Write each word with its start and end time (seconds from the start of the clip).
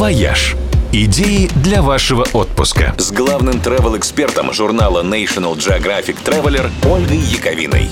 «Вояж». 0.00 0.56
Идеи 0.94 1.50
для 1.62 1.82
вашего 1.82 2.26
отпуска. 2.32 2.94
С 2.96 3.12
главным 3.12 3.56
travel-экспертом 3.56 4.50
журнала 4.50 5.02
National 5.02 5.54
Geographic 5.58 6.16
Traveler 6.24 6.70
Ольгой 6.90 7.18
Яковиной. 7.18 7.90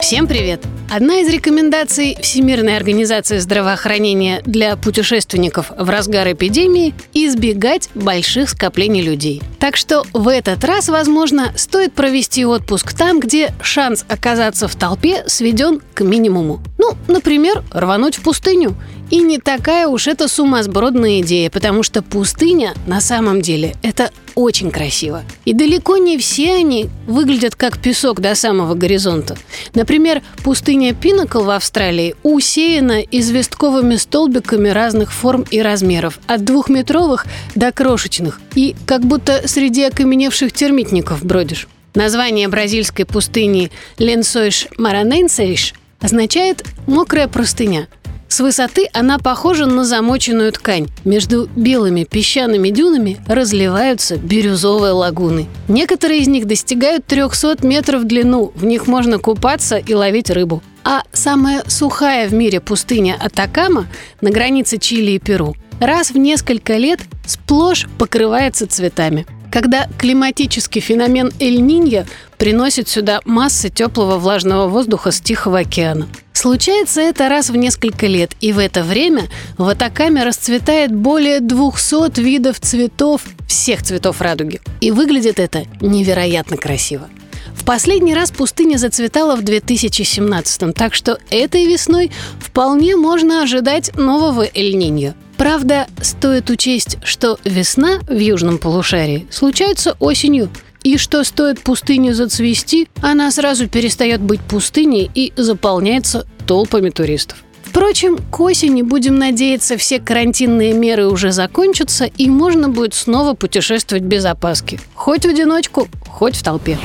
Всем 0.00 0.26
привет! 0.26 0.62
Одна 0.90 1.20
из 1.20 1.28
рекомендаций 1.28 2.16
Всемирной 2.22 2.76
организации 2.76 3.38
здравоохранения 3.38 4.40
для 4.46 4.76
путешественников 4.76 5.70
в 5.76 5.90
разгар 5.90 6.32
эпидемии– 6.32 6.94
избегать 7.12 7.90
больших 7.94 8.48
скоплений 8.48 9.02
людей. 9.02 9.42
Так 9.58 9.76
что 9.76 10.04
в 10.14 10.28
этот 10.28 10.64
раз, 10.64 10.88
возможно, 10.88 11.52
стоит 11.54 11.92
провести 11.92 12.46
отпуск 12.46 12.94
там, 12.94 13.20
где 13.20 13.54
шанс 13.62 14.06
оказаться 14.08 14.68
в 14.68 14.74
толпе 14.74 15.24
сведен 15.26 15.82
к 15.92 16.02
минимуму. 16.02 16.62
Ну, 16.82 16.96
например, 17.06 17.62
рвануть 17.70 18.16
в 18.16 18.22
пустыню 18.22 18.74
и 19.08 19.18
не 19.18 19.38
такая 19.38 19.86
уж 19.86 20.08
это 20.08 20.26
сумасбродная 20.26 21.20
идея, 21.20 21.48
потому 21.48 21.84
что 21.84 22.02
пустыня 22.02 22.74
на 22.88 23.00
самом 23.00 23.40
деле 23.40 23.76
это 23.82 24.10
очень 24.34 24.72
красиво. 24.72 25.22
И 25.44 25.52
далеко 25.52 25.96
не 25.98 26.18
все 26.18 26.54
они 26.54 26.88
выглядят 27.06 27.54
как 27.54 27.78
песок 27.78 28.20
до 28.20 28.34
самого 28.34 28.74
горизонта. 28.74 29.36
Например, 29.74 30.22
пустыня 30.42 30.92
Пинакл 30.92 31.44
в 31.44 31.50
Австралии 31.50 32.16
усеяна 32.24 33.00
известковыми 33.02 33.94
столбиками 33.94 34.68
разных 34.70 35.12
форм 35.12 35.44
и 35.52 35.62
размеров, 35.62 36.18
от 36.26 36.44
двухметровых 36.44 37.26
до 37.54 37.70
крошечных, 37.70 38.40
и 38.56 38.74
как 38.86 39.02
будто 39.02 39.46
среди 39.46 39.84
окаменевших 39.84 40.52
термитников 40.52 41.24
бродишь. 41.24 41.68
Название 41.94 42.48
бразильской 42.48 43.04
пустыни 43.04 43.70
Ленсойш 43.98 44.66
Мараненсейш 44.78 45.74
означает 46.02 46.64
«мокрая 46.86 47.28
простыня», 47.28 47.88
с 48.32 48.40
высоты 48.40 48.88
она 48.94 49.18
похожа 49.18 49.66
на 49.66 49.84
замоченную 49.84 50.52
ткань. 50.52 50.88
Между 51.04 51.50
белыми 51.54 52.04
песчаными 52.04 52.70
дюнами 52.70 53.18
разливаются 53.26 54.16
бирюзовые 54.16 54.92
лагуны. 54.92 55.48
Некоторые 55.68 56.22
из 56.22 56.28
них 56.28 56.46
достигают 56.46 57.04
300 57.04 57.58
метров 57.66 58.00
в 58.00 58.04
длину. 58.06 58.50
В 58.54 58.64
них 58.64 58.86
можно 58.86 59.18
купаться 59.18 59.76
и 59.76 59.92
ловить 59.92 60.30
рыбу. 60.30 60.62
А 60.82 61.02
самая 61.12 61.62
сухая 61.66 62.26
в 62.26 62.32
мире 62.32 62.60
пустыня 62.60 63.18
Атакама 63.20 63.86
на 64.22 64.30
границе 64.30 64.78
Чили 64.78 65.10
и 65.10 65.18
Перу 65.18 65.54
раз 65.78 66.10
в 66.10 66.16
несколько 66.16 66.78
лет 66.78 67.00
сплошь 67.26 67.86
покрывается 67.98 68.66
цветами 68.66 69.26
когда 69.52 69.86
климатический 69.98 70.80
феномен 70.80 71.30
Эль-Нинья 71.38 72.06
приносит 72.38 72.88
сюда 72.88 73.20
массы 73.26 73.68
теплого 73.68 74.18
влажного 74.18 74.66
воздуха 74.66 75.12
с 75.12 75.20
Тихого 75.20 75.60
океана. 75.60 76.08
Случается 76.32 77.02
это 77.02 77.28
раз 77.28 77.50
в 77.50 77.56
несколько 77.56 78.06
лет, 78.06 78.32
и 78.40 78.52
в 78.52 78.58
это 78.58 78.82
время 78.82 79.24
в 79.58 79.68
Атакаме 79.68 80.24
расцветает 80.24 80.92
более 80.92 81.40
200 81.40 82.18
видов 82.20 82.58
цветов, 82.58 83.22
всех 83.46 83.82
цветов 83.82 84.22
радуги. 84.22 84.60
И 84.80 84.90
выглядит 84.90 85.38
это 85.38 85.64
невероятно 85.82 86.56
красиво. 86.56 87.08
В 87.54 87.64
последний 87.64 88.14
раз 88.14 88.30
пустыня 88.30 88.78
зацветала 88.78 89.36
в 89.36 89.42
2017, 89.42 90.74
так 90.74 90.94
что 90.94 91.18
этой 91.30 91.66
весной 91.66 92.10
вполне 92.40 92.96
можно 92.96 93.42
ожидать 93.42 93.94
нового 93.96 94.46
Эль-Ниньо. 94.52 95.14
Правда, 95.42 95.88
стоит 96.00 96.50
учесть, 96.50 96.98
что 97.02 97.36
весна 97.42 97.98
в 98.06 98.16
южном 98.16 98.58
полушарии 98.58 99.26
случается 99.28 99.96
осенью, 99.98 100.50
и 100.84 100.96
что 100.96 101.24
стоит 101.24 101.60
пустыне 101.60 102.14
зацвести, 102.14 102.86
она 103.00 103.28
сразу 103.32 103.66
перестает 103.66 104.20
быть 104.20 104.40
пустыней 104.40 105.10
и 105.12 105.32
заполняется 105.36 106.28
толпами 106.46 106.90
туристов. 106.90 107.38
Впрочем, 107.64 108.18
к 108.30 108.38
осени, 108.38 108.82
будем 108.82 109.18
надеяться, 109.18 109.76
все 109.76 109.98
карантинные 109.98 110.74
меры 110.74 111.08
уже 111.08 111.32
закончатся, 111.32 112.04
и 112.04 112.28
можно 112.28 112.68
будет 112.68 112.94
снова 112.94 113.34
путешествовать 113.34 114.04
без 114.04 114.24
опаски. 114.24 114.78
Хоть 114.94 115.26
в 115.26 115.28
одиночку, 115.28 115.88
хоть 116.06 116.36
в 116.36 116.44
толпе. 116.44 116.78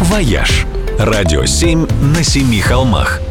«Вояж»– 0.00 0.64
радио 0.98 1.44
7 1.44 1.86
на 2.16 2.24
семи 2.24 2.60
холмах– 2.62 3.20